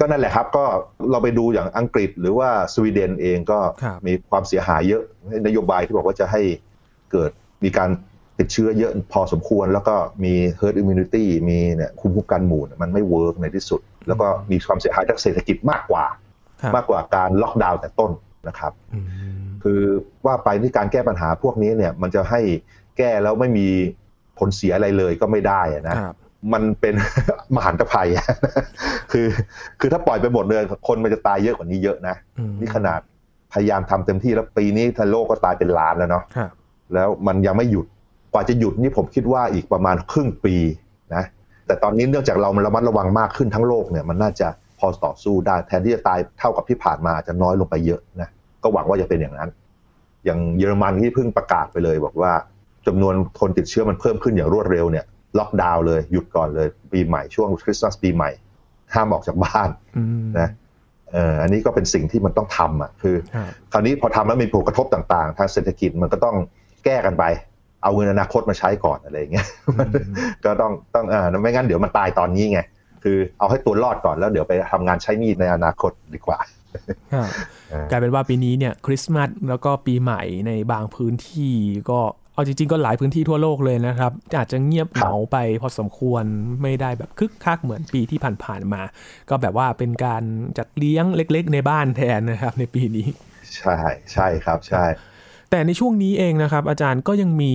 [0.00, 0.64] ก็นั่นแหละครับก็
[1.10, 3.58] เราไปดูอย่างอังกฤษหรือว่าสวีเดนเองก็
[4.06, 5.02] มีความเสียหายเยอะ
[5.46, 6.42] นโยบายที่บอกว่าจะให้
[7.12, 7.30] เกิด
[7.64, 7.90] มีการ
[8.38, 16.04] ติดเชื้อเยอะพอสมควร แล้วก็มี herd immunity มีเนี่ยภูมิคุ้มกันหมู่มันไม่ work ในที่สุด แล้วก็มีความเสียหายทางเศรษฐกิจมากกว่า
[16.74, 18.12] มากกว่าการล็อกดาวน์แต่ต้น
[18.48, 18.72] นะครับ
[19.62, 19.80] คือ
[20.26, 22.40] ว่าไปที่การแก้ปัญหาพวกนี้เนี่ยมันจะให้
[22.98, 23.68] แก้แล้วไม่มี
[24.38, 25.96] ผลเสียอะไรเลยก็ไม่ได้นะ
[26.52, 26.94] มันเป็น
[27.56, 28.08] มหันตภัย
[29.12, 29.26] คือ
[29.80, 32.14] คือถ้าปล่อยไปหมดเลยคนมันจะตายเยอะกว่านี้เยอะนะ
[32.60, 33.00] นี่ขนาด
[33.52, 36.24] พยายามทำเต็มที่แล้วปีนี้ทั้งโลกก็ตายเป็นล้านแล้วเนาะ
[36.94, 37.86] แล้วมันยังไม่หยุด
[38.32, 40.54] กว่าจะหยุดนี่ผมคิดว่าอีกประมาณครึ่งปี
[41.14, 41.24] นะ
[41.66, 48.28] แต่ตอนนี้เนื่องจากเรามันระมัดระวังมากขึ้นทั้งโลกเนี่ยมันน่าจะพอต่อสู้ได้ แทนที่จะตายเท่ากับที่ผ่านมาจะน้อยลงไปเยอะนะ
[48.62, 49.50] ก็หวังว่าจะเป็นอย่างนั้น
[50.24, 52.32] อย่างเยอรมันที่เพิ่งประกาศไปเลย บอกว่า
[52.86, 55.04] จำนวนคนติดเชื้อมันเพิ่มขึ้นอย่างรวดเร็วเนี่ย
[55.38, 58.30] ล็อกดาวน์เลยหยุดก่อนเลยปีใหม่ช่วงคริสต์มาสปีใหม่
[58.94, 59.68] ห้ามออกจากบ้าน
[60.38, 60.50] นะ
[61.12, 63.16] เอออันนี้ก็เป็นสิ่งที่มันต้องทำอะคือ
[63.72, 66.36] คราวนี้พอทำแล้วมีผลกระทบต่างๆ ทางเศรษฐกิจมันก็ต้อง
[66.84, 67.24] แก้กันไป
[67.82, 69.46] เอาเงินอนาคตมาใช้ก่อนอะไรเงี้ย
[70.44, 72.60] ก็ต้องต้องอ่าไม่งั้นเดี๋ยวมันตายตอนนี้ไง
[73.04, 76.38] คือเอาให้ตัวรอดก่อนแล้วเดี๋ยวไปทำงานใช้มีดในอนาคตดีกว่า
[77.90, 81.54] กลายเป็นว่าปีนี้เนี่ยคริสต์มาสแล้วก็ปีใหม่ในบางพื้นที่
[81.90, 82.00] ก็
[82.38, 86.24] เอาจริงๆก็หลายพื้นที่ทั่วโลกเลยนะครับ อาจจะเงียบเหงาไปพอสมควร
[86.62, 88.82] ไม่ได้แบบคึกคักเหมือนปีที่ผ่านๆมา
[89.30, 90.22] ก็แบบว่าเป็นการ
[90.58, 93.06] จัดเลี้ยงเล็กๆ ในบ้านแทนนะครับ ในปีนี้
[93.56, 93.76] ใช่
[94.12, 94.84] ใช่ครับใช่
[95.50, 97.54] แต่ในช่วงนี้เองนะครับ อาจารย์ก็ยังมี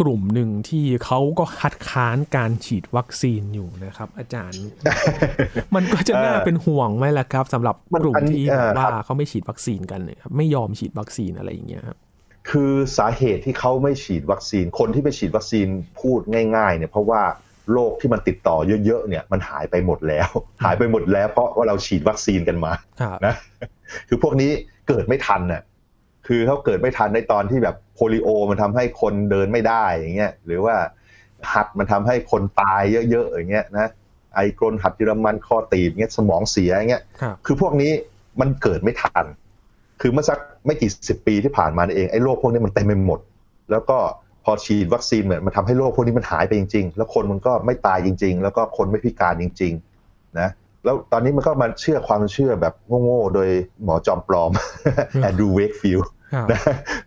[0.00, 4.64] กลุ่มหนึ่งที่เขาก็คัดค้านการฉีดวัคซีนอยู่นะครับ อาจารย์
[5.74, 8.44] มันก็จะน่าเป็นห่วงไหมล่ะครับสำหรับกลุ่มที่
[8.76, 11.98] ว่าเขาไม่ฉีดวัคซีนกันเลยครับไม่ยอมฉีดวัคซีนอะไรอย่างเงี้ยครับ
[12.50, 15.66] คือสาเหตุที่เขาไม่ฉีดวัคซีน คนที่ไปฉีดวัคซีน
[16.00, 16.20] พูด
[16.56, 17.22] ง่ายๆเนี่ยเพราะว่า
[17.72, 20.28] โรคที่มันติดต่อเยอะๆเนี่ยมันหายไปหมดแล้ว
[20.64, 22.72] หายไปหมดแล้ว เพราะว่าเราฉีดวัคซีนกันมา
[23.26, 23.34] นะ
[24.08, 24.50] คือพวกนี้
[24.88, 25.62] เกิดไม่ทันน่ะ
[26.26, 30.76] คือเขาเกิดไม่ทันในตอนที่แบบโพลิโอ มันทำให้คนเดินไม่ได้อย่างเงี้ยหรือว่า
[31.52, 33.90] หัดมันทำให้คนตายเยอะๆอย่างเงี้ยนะ
[34.34, 37.02] ไอกรนหัดเยอรมันคอตีบเงี้ยสมองเสียอย่างเงี้ย
[37.46, 37.92] คือพวกนี้
[38.40, 39.24] มันเกิดไม่ทัน
[40.00, 43.20] คือเมื่อสักไม่กี่สิบปีที่ผ่านมาเองไอ้โรคพวกนี้มันเต็มไปหมด
[43.70, 43.98] แล้วก็
[44.44, 49.72] พอฉีดวัคซีนเหมือนมันทำให้โรคพวกนี้มันหายไปจริง ๆ แล้วคนมันก็ไม่ตายจริง ๆ แล้วก็คนไม่พิการจริง
[50.06, 50.48] ๆ นะ
[50.84, 52.74] แล้วตอนนี้มันก็มาเชื่อความเชื่อแบบ
[53.04, 53.48] โง่ๆ โดย
[53.84, 54.50] หมอจอมปลอม
[55.22, 56.00] Andrew Wakefield
[56.50, 56.60] นะ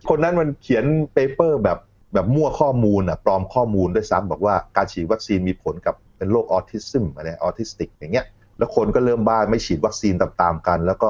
[0.10, 1.78] คนนั้นมันเขียน paper แบบ
[2.14, 8.26] แบบมั่วข้อมูลอะปลอมข้อมูลด้วยซ้ำบอกว่าการฉีดวัคซีนมีผลกับเป็นโรคออทิซึมอะไรออทิสติกอย่างเงี้ย
[8.58, 11.10] แล้วคนก็เริ่มบ้าไม่ฉีดวัคซีนตามๆกัน แล้วก็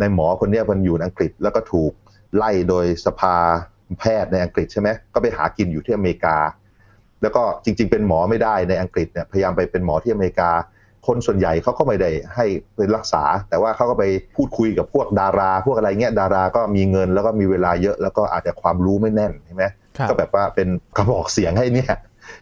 [0.00, 1.92] ในหมอคนนี้มันอยู่อังกฤษแล้วก็ถูก
[2.36, 3.36] ไล่โดยสภา
[4.00, 6.36] แพทย์ในอังกฤษใช่ไหมก็ไปหากินอยู่ที่อเมริกา
[7.22, 10.50] แล้วก็จริง ๆ เป็นหมอไม่ได้ในอังกฤษเนี่ยพยายามไปเป็นหมอที่อเมริกา
[11.06, 12.46] คนส่วนใหญ่เขาก็ไม่ได้ให้
[12.76, 14.04] เป็นรักษา แต่ว่าเขาก็ไป
[14.36, 19.64] พูดคุยกับพวกดารา พวกอะไรเงี้ยดาราก็มีเงินแล้วก็มีเวลาเยอะ แล้วก็อาจจะความรู้ไม่แน่นใช่ไหม
[20.08, 21.94] ก็แบบว่าเป็นกระบอกเสียงให้เนี่ย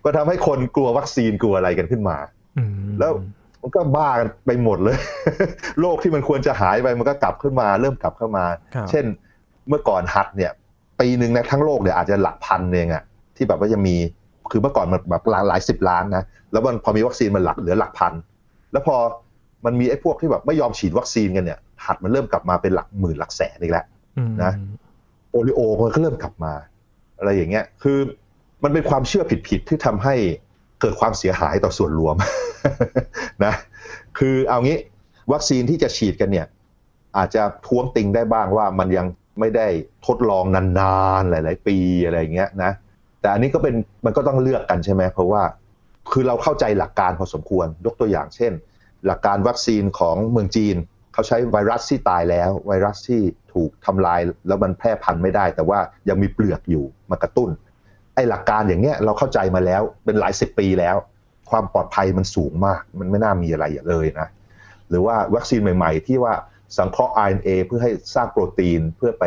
[0.05, 2.17] ก็ทำให้คนกลัววัคซีนกลัวอะไรกันขึ้นมา
[2.99, 3.13] แล้ว
[3.63, 4.97] มันก็บ้ากันไปหมดเลย
[5.81, 8.45] โรคที่มันควรจะหายไปมันก็กลับขึ้นมา เริ่มกลับเข้ามา
[8.91, 9.05] เช่น
[9.69, 10.53] เมื่อก่อนหัดเนี่ย
[11.01, 13.03] ปีหนึ่งนะทั้งโลกเนี่ยอาจจะหลักพันเองอะ
[13.37, 13.97] ที่แบบว่าจะมี
[14.51, 18.13] คือเมื่อก่อนมันแบบหลายสิบล้านนะแล้วมันพอมีวัคซีนมันหลักเหลือหลักพัน
[18.73, 18.97] แล้วพอ
[19.65, 23.85] มันมีไอ้พวกที่แบบไม่ยอมฉีดวัคซีนกันเนี่ย หัดมันเริ่มกลับมาเป็นหลักหมื่นหลักแสนอีกแล้ว
[24.43, 24.53] นะ
[25.31, 26.53] โอริโอมันก็เริ่มกลับมา
[27.19, 27.99] อะไรอย่างเงี้ย คือ
[28.65, 30.15] มันเป็นความเชื่อผิดๆที่ทำให้
[30.83, 32.17] เกิดความเสียหายต่อส่วนรวม
[33.45, 33.55] นะ
[34.19, 34.79] คือเอางี้
[35.33, 36.47] วัคซีนที่จะฉีดกันเนี่ย
[37.17, 39.07] อาจจะท้วงติงได้บ้างว่ามันยัง
[39.41, 39.67] ไม่ได้
[40.07, 42.73] ทดลองนานๆหลาย ๆ ปีอะไรเงี้ยนะ
[43.21, 45.43] แต่อันนี้ก็เป็นมันก็ต้องเลือกกันใช่ไหมเพราะว่า
[46.13, 48.53] คือเราเข้าใจหลักการพอสมควรยกตัวอย่างเช่น
[49.07, 50.77] หลักการวัคซีนของเมืองจีน
[51.13, 53.21] เขาใช้ไวรัสที่ตายแล้ว ไวรัสที่
[53.55, 57.51] ถูกทำลายแล้วมันแพร่พันธุ์ไม่ได้ แต่ว่ายังมีเปลือกอยู่มากระตุ้น
[58.15, 60.97] ไอ้หลักการอย่างเงี้ยเราเข้าใจมาแล้วเป็นหลายสิบปีแล้ว
[61.51, 64.29] ความปลอดภัยมันสูงมาก มันไม่น่ามีอะไรเลยนะ
[64.89, 66.35] หรือว่าวัคซีนใหม่ ๆ ที่ว่า
[66.77, 69.25] สังเคราะห์ RNA เพื่อให้สร้างโปรตีนเพื่อไป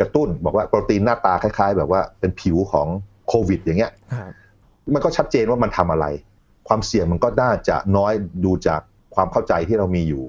[0.00, 2.88] กระตุ้น บอกว่าโปรตีนหน้าตาคล้าย ๆ แบบว่าเป็นผิวของ
[3.28, 3.92] โควิด อย่างเงี้ย
[4.94, 6.06] มันก็ชัดเจนว่ามันทำอะไร
[6.68, 8.12] ความเสี่ยงมันก็น่าจะน้อย
[8.44, 8.80] ดูจาก
[9.14, 10.24] ความเข้าใจที่เรามีอยู่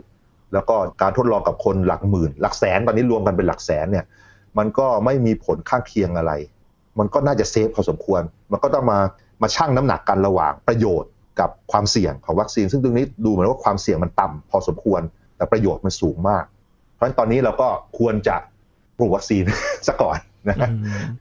[0.53, 4.05] แล้วก็การทดลองกับคนหลักหมื่น หลักแสนตอนนี้รวมกันเป็นหลักแสนเนี่ย
[4.57, 6.31] มันก็ไม่มีผลข้างเคียงอะไร
[6.99, 8.99] มันก็น่าจะเซฟพอสมควร มันก็ต้องมา
[9.41, 15.01] มาชั่งน้ำหนักกันระหว่างประโยชน์กับความเสี่ยงของวัคซีน ซึ่งตรงนี้ดูเหมือนว่าความเสี่ยงมันต่ำพอสมควร
[15.37, 16.43] แต่ประโยชน์มันสูงมาก
[16.93, 17.67] เพราะฉะนั้นตอนนี้เราก็
[17.99, 18.35] ควรจะ
[18.97, 19.43] ปลูกวัคซีน
[19.87, 20.17] ซะก่อน
[20.49, 20.57] นะ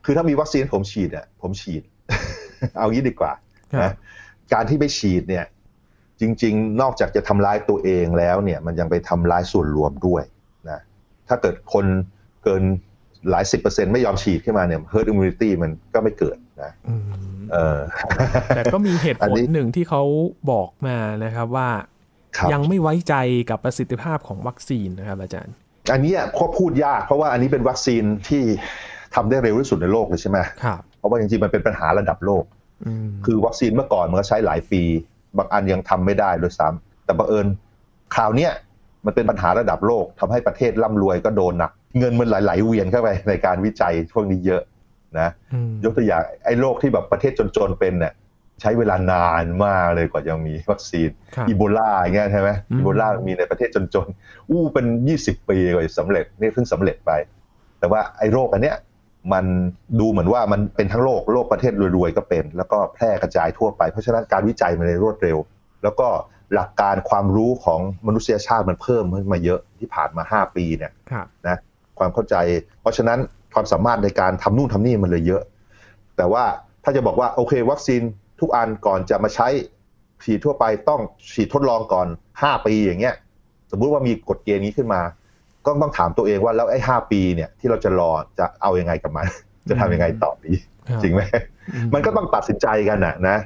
[0.05, 1.83] คือถ้ามีวัคซีนผมฉีดอะผมฉีด
[2.77, 3.33] เอางี้ดีกว่า
[3.83, 3.93] นะ
[4.53, 5.45] การที่ไปฉีดเนี่ย
[6.21, 10.23] จริง ๆ นอกจากจะทำร้ายตัวเองแล้วเนี่ยมันยังไปทำร้ายส่วนรวมด้วย
[10.71, 10.81] นะ
[11.29, 11.87] ถ้าเกิดคน
[12.45, 12.63] เกิน
[13.31, 16.73] หลายสิบเปอร์เซ็นไม่ยอมฉีดขึ้นมาเนี่ย herd immunity มันก็ไม่เกิดนะ
[18.57, 20.03] แต่ก็มีเหตุผลหนึ่งที่เขา
[20.53, 21.69] บอกมานะครับว่า
[22.53, 23.15] ยังไม่ไว้ใจ
[23.51, 25.55] กับประสิทธิภาพของวัคซีนนะครับอาจารย์
[25.93, 28.43] อันนี้ก็พูดยากเพราะว่าอันนี้เป็นวัคซีนที่
[29.15, 32.45] ทำได้เร็วที่สุดในโลกเลยใช่ไหมครับเพราะว่าจริงๆมันเป็นปัญหาระดับโลก
[33.27, 34.83] คือวัคซีนเมื่อก่อนมันก็ใช้หลายปี
[35.37, 37.47] บางอันยังทำไม่ได้ด้วยซ้ำแต่บังเอิญ
[38.15, 38.53] คราวเนี้ย
[39.07, 44.63] มันเป็นปัญหาระดับโลกทำให้ประเทศร่ำรวยก็โดนหนัก เงินมันไหลๆเวียนเข้าไปในการวิจัยช่วงนี้เยอะ
[45.19, 45.29] นะ
[45.85, 48.13] ยกตัวอย่างไอ้โรคที่แบบประเทศจนๆเป็นเนี่ย
[48.61, 51.09] ใช้เวลานานมากเลยกว่าจะมีวัคซีน
[51.49, 57.11] อีโบลาอย่างเงี้ยใช่ไหมอีโบลามีในประเทศจนๆอู้เป็นยี่สิบปีกว่าจะสำเร็จนี่เพิ่งสำเร็จไป
[57.79, 58.77] แต่ว่าไอ้โรคอันเนี้ย
[59.33, 59.45] มัน
[60.01, 65.39] ดูเหมือนว่ามันเป็นทั้งโลกโลกประเทศรวยๆก็เป็น แล้วก็แพร่กระจายทั่วไป เพราะฉะนั้นการวิจัยมันเลยรวดเร็ว
[65.83, 66.09] แล้วก็
[66.55, 70.93] หลักการความรู้ของมนุษยชาติมันเพิ่มขึ้นมาเยอะที่ผ่านมา 5 ปีเนี่ย
[71.49, 71.59] นะ
[72.01, 72.37] ความเข้าใจ
[72.81, 73.19] เพราะฉะนั้น
[73.55, 75.43] ความสามารถในการทำนู่นทำนี่มันเลยเยอะ
[76.17, 76.45] แต่ว่า
[76.85, 78.03] ถ้าจะบอกว่าโอเค วัคซีน
[78.41, 79.49] ทุกอันก่อนจะมาใช้
[80.25, 81.01] ฉีดทั่วไปต้อง
[81.33, 83.15] ฉีดทดลองก่อน 5 ปีอย่างเงี้ย
[83.71, 85.01] สมมุติว่ามีกฎเกณฑ์นี้ขึ้นมา
[85.67, 89.27] ก็ต้องถามตัวเองว่าแล้วไอ้ห้าปีเนี่ยที่เราจะรอจะเอาอยัางไงกับมัน
[89.69, 90.53] จะทำยังไงต่อดี
[91.03, 91.23] จริงไหม
[91.95, 93.37] มันก็ต้องตัดสินใจกันนะนะ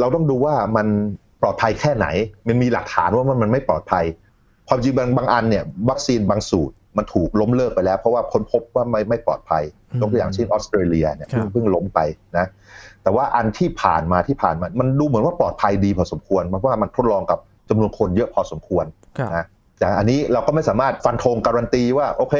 [0.00, 0.86] เราต้องดูว่ามัน
[1.42, 2.06] ปลอดภัยแค่ไหน
[2.46, 4.04] มันมีหลักฐานว่ามันมันไม่ปลอดภัย
[4.68, 9.62] ความจริงบางบางอันเนี่ยวัคซีนบางสูตร มันถูกล้มเลิกไปแล้ว เพราะว่าค้นพบว่าไม่ไม่ปลอดภัย
[10.00, 12.00] ยกตัวอย่างเช่นออสเตรเลียเนี่ยเพิ่งเพิ่งล้มไป
[12.38, 12.46] นะ
[13.02, 18.84] แต่ว่าอันที่ผ่านมาที่ผ่านมา มันดูเหมือนว่าปลอดภัยดีพอสมควรเพราะว่ามันทดลองกับจำนวนคนเยอะพอสมควร
[19.36, 19.44] นะ
[19.78, 22.34] แต่อันนี้เราก็ไม่สามารถฟันธงการันตีว่าโอเค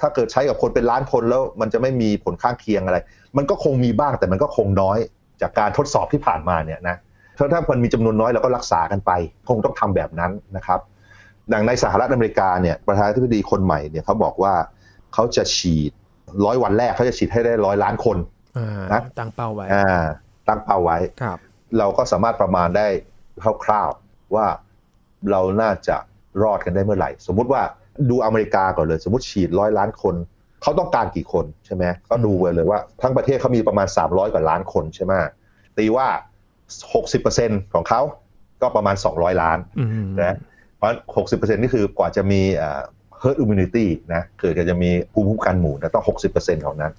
[0.00, 2.98] ถ้าเกิดใช้กับคนเป็นล้านคนแล้วมันจะไม่มีผลข้างเคียงอะไร
[3.36, 4.98] มันก็คงมีบ้างแต่มันก็คงน้อย
[5.42, 6.96] จากการทดสอบที่ผ่านมาเนี่ยนะ
[7.38, 9.10] ถ้าถ้ามันมีจำนวนน้อยเราก็รักษากันไป
[9.48, 10.80] คงต้องทำแบบนั้นนะครับ
[11.52, 14.54] ดังในสหรัฐอเมริกาเนี่ยประธานาธิบดีคนใหม่เนี่ยเขาบอกว่า
[15.14, 15.92] เขาจะฉีด
[16.44, 18.16] ร้อยวันแรกเขาจะฉีดให้ได้ร้อยล้านคน
[18.92, 19.66] นะตั้งเป้าไว้
[20.48, 21.38] ตั้งเป้าไว้ครับ
[21.78, 22.86] เราก็สามารถประมาณได้
[23.64, 24.46] คร่าวๆว่า
[25.30, 25.96] เราน่าจะ
[26.42, 27.62] รอดกันได้เมื่อไหร่ สมมุติว่า
[28.10, 30.14] ดูอเมริกาก่อนเลย สมมติฉีดร้อยล้านคน
[30.62, 35.12] เขาต้องการกี่คนใช่ไหมก็ดูเลยว่าทั้งประเทศเขามีประมาณ 300 กว่าล้านคนใช่ไหม
[35.78, 36.06] ตีว่า
[36.90, 38.00] 60%ของเขา
[38.62, 39.58] ก็ประมาณ 200 ล้าน
[40.22, 40.36] นะ
[40.80, 40.92] เพราะ
[41.30, 42.40] 60%นี่คือกว่าจะมี
[43.22, 46.92] herd immunity นะคือจะมีภูมิคุ้มกันหมู่ต้อง 60%ของนั้น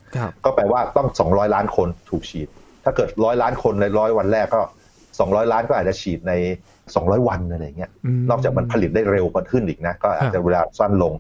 [0.46, 2.48] ก็แปลว่าต้อง 200 ล้านคนถูกฉีด
[2.84, 4.62] ถ้าเกิดร้อยล้านคนในร้อยวันแรกก็
[5.06, 6.34] 200 ล้านก็อาจจะฉีดใน
[6.80, 7.92] 200 วันอะไรเงี้ย
[8.30, 11.14] นอกจากมันผลิตได้เร็วขึ้นอีกนะ ก็อาจจะเวลาสั้นลง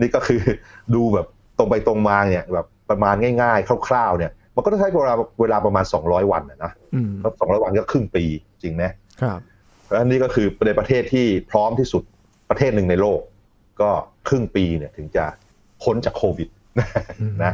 [0.00, 0.40] นี่ก็คือ
[0.94, 1.26] ดูแบบ
[1.58, 6.72] ตรงไปตรงมาเนี่ยแบบประมาณง่ายๆ คร่าวๆเนี่ยมันก็ต้องใช้เวลาเวลาประมาณ 200 วันนะ
[7.40, 8.24] สองร้อยวันก็ครึ่งปี
[8.62, 8.84] จริงไหม
[9.22, 9.40] ครับ
[9.86, 12.02] เพราะฉะนั้นนี่ก็คือในประเทศที่พร้อมที่สุด
[12.50, 13.20] ประเทศหนึ่งในโลก
[13.80, 13.90] ก็
[14.28, 15.24] ครึ่งปีเนี่ยถึงจะ
[15.82, 16.48] พ้นจากโควิด
[17.44, 17.52] นะ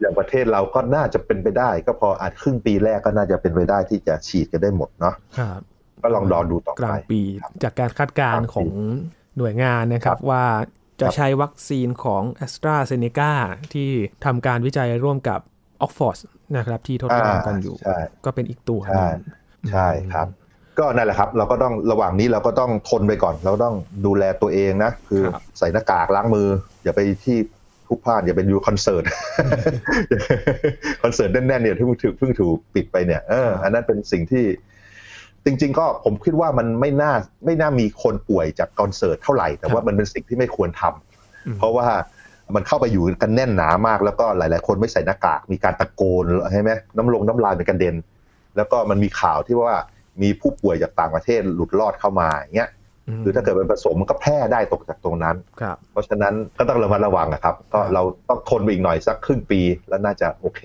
[0.00, 5.14] อย่างประเทศเราก็น่าจะเป็นไปได้ ก็พออาจครึ่งปีแรกก็น่าจะเป็นไปได้ที่จะฉีดกันได้หมดเนาะ
[6.02, 7.20] ก็ลองรอดูต่อไปกลางปี
[7.62, 8.68] จากการคาดการณ์ของ
[9.38, 10.44] หน่วยงานนะครับว่า
[11.00, 13.32] จะใช้วัคซีนของ a s t r a z เซ e c a
[13.74, 13.90] ที่
[14.24, 15.40] ทำการวิจัยร่วมกับ
[15.82, 16.18] ออกฟอร์ด
[16.56, 17.76] นะครับที่ทดลองกันอยู่
[18.24, 19.08] ก็เป็นอีกตัวใช่
[19.70, 20.28] ใช่ครับ
[20.78, 23.74] ก็นั่นแหละครับ เราก็ต้องระหว่างนี้เราก็ต้องทนไปก่อน เราต้อง
[24.06, 25.22] ดูแลตัวเองนะ คือ
[25.58, 26.48] ใส่หน้ากากล้างมือ
[26.84, 27.38] อย่าไปที่
[27.88, 29.04] ทุกพลาดอย่าไปดูคอนเสิร์ต
[31.02, 34.44] คอนเสิร์ตแน่นๆเนี่ยที่เพิ่งถูกเพิ่งถูกปิดไปเนี่ยเอออันนั้นเป็นสิ่งที่
[35.44, 37.12] จริง ๆ ก็ผมคิดว่ามันไม่น่า
[37.44, 41.88] ไม่น่ามีคนป่วยจากคอนเสิร์ตเท่าไหร่ แต่ว่ามันเป็นสิ่งที่ไม่ควรทำเพราะว่า
[42.54, 47.94] มันเข้าไปอยู่กันแน่นหนามาก แล้วก็หลาย ๆ คนไม่ใส่หน้ากากมีการตะโกนใช่ไหมน้ำลงน้ำลายเป็นกระเด็น
[48.56, 49.74] แล้วก็มันมีข่าวที่ว่า
[50.22, 52.70] มีผู้ป่วยจากต่างประเทศหลุดรอดเข้ามาอย่างเงี้ย
[53.22, 55.36] หรือถ้าเกิดเป็นผสมมันก็แพร่ได้ตกจากตรงนั้น
[55.92, 60.62] เพราะฉะนั้นก็ต้องระมัดระวังนะครับ ก็เราต้องทนไปอีกหน่อยสักครึ่งปีแล้วน่าจะโอเค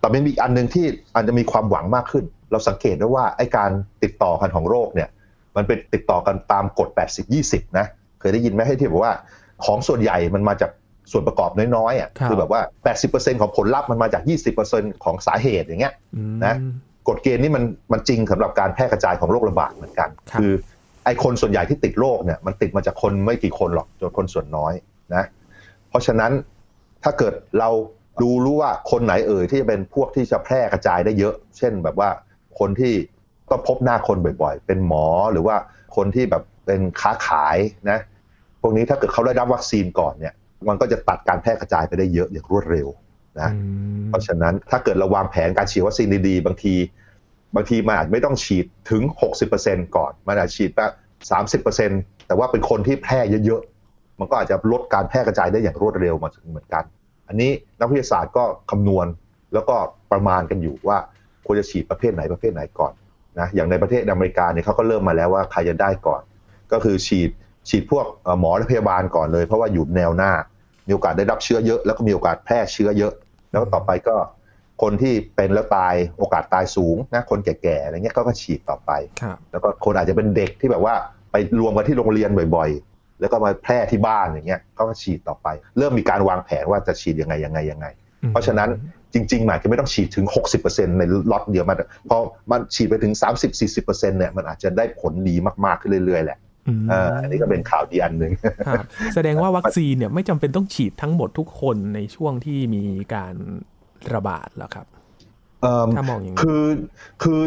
[0.00, 3.70] แต่มันมีอันหนึ่งที่อาจจะมีความหวังมากขึ้น เราสังเกตได้ว่าไอ้การ
[4.02, 5.08] ติดต่อกันของโรคเนี่ย
[5.56, 6.88] มันเป็นติดต่อกันตามกฎ
[7.32, 7.86] 80-20 นะ
[8.20, 9.14] เคยได้ยินไหมให้ที่บอกว่า
[9.64, 10.70] ของส่วนใหญ่มันมาจาก
[11.12, 12.60] ส่วนประกอบน้อยๆอะคือแบบว่า
[13.02, 14.22] 80%ของผลลัพธ์มันมาจาก
[14.62, 15.94] 20%ของสาเหตุอย่างเงี้ย
[16.44, 16.56] นะ
[17.08, 20.08] กฎเกณฑ์นี้มันมันจริงสำหรับการแพร่กระจายของโรคระบาดเหมือนกัน
[20.40, 20.52] คือ
[21.04, 24.72] ไอ้คนส่วนใหญ่ที่ติดโรคเนี่ยมันติดมาจากคนไม่กี่คนหรอกจนคนส่วนน้อย
[25.14, 25.24] นะ
[25.88, 26.32] เพราะฉะนั้น
[27.04, 27.70] ถ้าเกิดเรา
[28.22, 32.08] ดูรู้ว่าคนไหนเอ่ยที่จะเป็นพวกที่จะแพร่กระจายได้เยอะ เช่นแบบว่า
[32.58, 32.92] คนที่
[33.50, 35.56] ต้องพบหน้าคนบ่อยๆ เป็นหมอหรือว่า
[35.96, 37.56] คนที่แบบเป็นค้าขาย
[37.90, 37.98] นะ
[38.60, 40.34] พวกนี้ถ้าเกิดเขาได้รับวัคซีนก่อนเนี่ย
[40.68, 42.88] มันก็จะตัดการแพร่กระจายไปได้เยอะอย่างรวดเร็ว
[43.40, 43.50] นะ
[44.08, 46.74] เพราะฉะนั้นถ้าเกิดเราวางแผนการฉีดวัคซีนดีๆ บางที
[47.54, 49.02] บางทีมันอาจไม่ต้องฉีดถึง
[49.48, 50.86] 60%ก่อน มันอาจฉีดแค่
[51.30, 51.90] สามสิบเปอร์เซ็น
[52.26, 56.84] แต่ว่าเป็นคนที่แพร่เยอะๆ มันก็อาจจะลดการแพร่กระจายได้อย่างรวดเร็วมาเหมือนกัน
[57.28, 59.06] อันนี้นักวิทยาศาสตร์ก็คำนวณ
[59.54, 59.76] แล้วก็
[60.12, 60.98] ประมาณกันอยู่ว่า
[61.46, 62.92] ควรจะฉีดประเภทไหนประเภทไหนก่อน
[63.38, 66.22] นะอย่างในประเทศอเมริกาเนี่ยเขาก็เริ่มมาแล้วว่าใครจะได้ก่อน
[66.72, 67.30] ก็คือฉีด
[67.68, 68.06] ฉีดพวก
[68.40, 70.32] หมอและพยาบาลก่อนเลย เพราะว่าอยู่แนวหน้า
[70.86, 73.12] มีโอกาสได้รับเชื้อเยอะ แล้วก็มีโอกาสแพร่เชื้อเยอะ
[73.56, 74.16] แล้วต่อไปก็
[74.82, 78.90] คนที่เป็นแล้วตายโอกาสตายสูงนะคนแก่ๆอะไรเงี้ยก็ฉีดต่อไป
[79.52, 80.94] แล้วก็คนอาจจะเป็นเด็กที่แบบว่า
[81.32, 85.46] ไปรวมกันที่โรงเรียนบ่อยๆ แล้วก็มาแพร่ที่บ้านอย่างเงี้ยก็ฉีดต่อไป
[85.78, 87.86] เริ่มมีการวางแผนว่าจะฉีดยังไงยังไงยังไง
[88.30, 88.68] เพราะฉะนั้น
[89.14, 90.26] จริงๆอาจจะไม่ต้องฉีดถึง
[90.62, 92.18] 60%ในล็อตเดียวมันพอ
[92.50, 93.12] มันฉีดไปถึง
[93.60, 96.38] 30-40%เนี่ยมันอาจจะได้ผลดีมากๆขึ้นเรื่อยๆแหละ
[97.22, 98.32] อันนี้ก็เป็นข่าวดีอันหนึ่ง
[99.14, 102.82] แสดงว่าวัคซีนเนี่ยไม่จำเป็นต้องฉีดทั้งหมดทุกคนในช่วงที่มี
[103.14, 103.34] การ
[104.14, 104.86] ระบาดแล้วครับ
[105.94, 106.64] ถ้ามองอย่างนี้คือ
[107.22, 107.40] คือ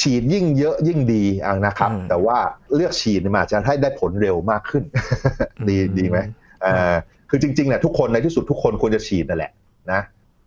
[0.00, 1.24] ฉีดยิ่งเยอะยิ่งดี
[1.66, 2.38] นะครับ แต่ว่า
[2.74, 4.82] เลือกฉีดมาจะให้ได้ผลเร็วมากขึ้น
[5.68, 6.18] ดีดีไหม
[7.30, 9.52] คือจริงๆเนี่ยทุกคนในที่สุดทุกคนควรจะฉีดนั่นแหละ
[9.92, 10.00] นะ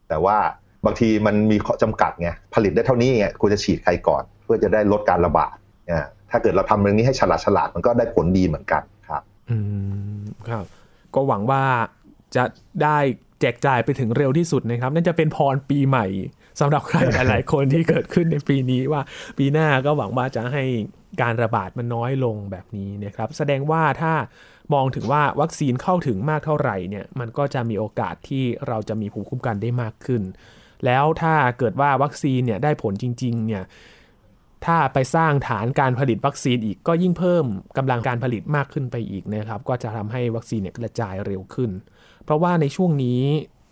[0.09, 0.37] แต่ว่า
[0.85, 5.55] บางทีมันมีข้อจำกัดไงผลิตได้เท่านี้ไงควรจะฉีดใครก่อน เพื่อจะได้ลดการระบาด
[5.87, 9.57] เนี่ย ถ้าเกิดเราทำเรื่องนี้ให้ฉลาดฉลาดมันก็ได้ผลดีเหมือนกันครับ อื
[10.19, 10.65] มครับ
[11.15, 11.63] ก็หวังว่า
[12.35, 12.43] จะ
[12.83, 12.97] ได้
[13.41, 16.05] แจกจ่ายไปถึงเร็วที่สุดนะครับนั่นจะเป็นพรปีใหม่
[16.59, 19.01] สำหรับใครหลายๆคนที่เกิดขึ้นในปีนี้ว่า
[19.37, 20.63] ปีหน้าก็หวังว่าจะให้
[21.21, 24.13] การระบาดมันน้อยลงแบบนี้นะครับ แสดงว่าถ้า
[24.73, 30.21] มองถึงว่าวัคซีนเข้าถึงมากเท่าไหร่เนี่ย มันก็จะมีโอกาสที่เราจะมีภูมิคุ้มกันได้มากขึ้น
[30.85, 33.63] แล้วถ้าเกิดว่าวัคซีนเนี่ยได้ผลจริง ๆ เนี่ย
[34.65, 37.45] ถ้าไปสร้างฐานการผลิตวัคซีนอีกก็ยิ่งเพิ่ม
[37.77, 41.71] กำลังการผลิตมากขึ้นไปอีกนะครับก็จะทำให้วัคซีนเนี่ยกระจายเร็วขึ้น
[42.23, 43.21] เพราะว่าในช่วงนี้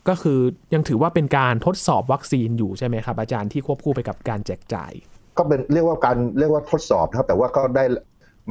[0.09, 0.39] ก็คือ
[0.73, 4.91] ยังถือว่าเป็นการทดสอบวัคซีนอยู่ใช่ไหมครับอาจารย์ที่ควบคู่ไปกับการแจกจ่าย
[5.37, 7.83] ก็เป็นเรียกว่าการเรียกว่าทดสอบนะครับแต่ว่าก็ได้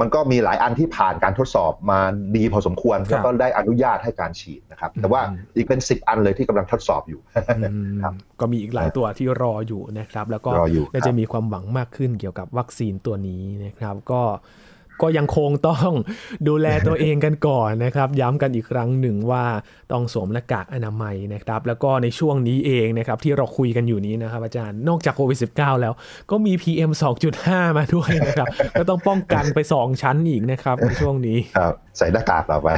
[0.01, 1.99] มันก็มีหลายอันที่ผ่านการทดสอบมา
[2.35, 7.19] ดีพอสมควรครับแล้วก็ได้อนุญาตให้การฉีดนะครับ แต่ว่าอืมอีกเป็นสิบอันเลยที่กำลังทดสอบอยู่
[7.57, 14.21] อืมครับก็มีอีกหลายตัวที่รออยู่นะครับ แล้วก็รออยู่น่าคจะรับมีความหวังมากขึ้นเกี่ยวกับวัคซีนตัวนี้นะครับ ก็
[15.01, 15.91] ก็ยังคงต้อง
[16.47, 19.45] ดูแลตัวเองกันก่อนนะครับ ย้ำกันอีกครั้งหนึ่งว่า
[19.91, 25.93] ต้องสวมหน้ากากอนามัยนะครับ แล้วก็ในช่วงนี้เองนะครับ ที่เราคุยกันอยู่นี้นะครับ อาจารย์นอกจากโควิด -19 แล้ว
[26.31, 26.91] ก็มี PM
[27.33, 28.47] 2.5 มาด้วยนะครับ
[28.79, 32.69] ก็ต้องป้องกันไป 2 ชั้นอีกนะครับในช่วงนี้ครับใส่หน้ากากเราไป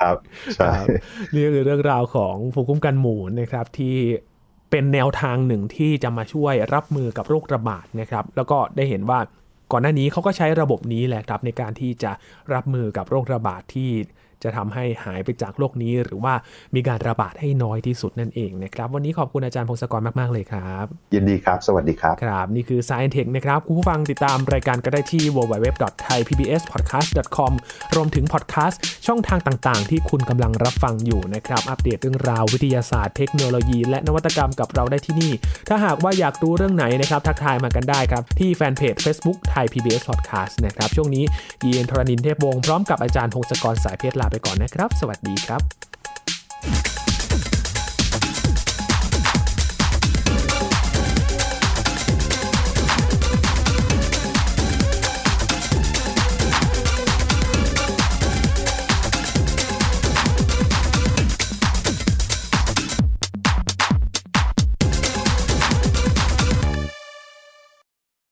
[0.00, 0.16] ครับ
[0.54, 0.86] ใช่ครับ
[1.34, 3.96] นี่ก็คือเรื่องราวของภูมิคุ้มกันหมู่นะครับที่
[4.70, 9.20] เป็นแนวทางหนึ่งที่จะมาช่วยรับมือกับโรคระบาดนะครับ แล้วก็ได้เห็นว่า
[9.72, 12.12] ก่อนหน้านี้เขาก็ใช้ระบบนี้แหละครับในการที่จะ
[12.54, 13.90] รับมือกับโรคระบาดที่
[14.44, 16.34] จะทำให้หายไปจากโรคนี้ หรือว่า
[16.74, 27.52] มีการระบาดให้น้อยที่สุดนั่นเองนะครับวันนี้ขอบคุณอาจารย์พงศกรมาก ๆ เลยครับ ยินดีครับ สวัสดีครับครับนี่คือ Science Tech นะครับคุณผู้ฟังติดตามรายการก็ได้ที่ www.thaipbspodcast.com
[27.94, 35.32] รวมถึงพอดแคสต์ช่องทางต่าง ๆ ที่คุณกำลังรับฟังอยู่นะครับอัปเดตเรื่องราววิทยาศาสตร์เทคโนโลยี และนวัตกรรมกับเราได้ที่นี่
[35.68, 41.24] ถ้าหากว่าอยากรู้เรื่องไหนนะครับทักทายมากันได้ครับที่แฟนเพจ Facebook Thai PBS Podcast นะครับช่วงนี้
[41.64, 46.95] ยีนทรณินเทพวงศ์พร้อมกับอาจารย์พงศกรสายเพชรลาไปก่อนนะครับ สวัสดีครับ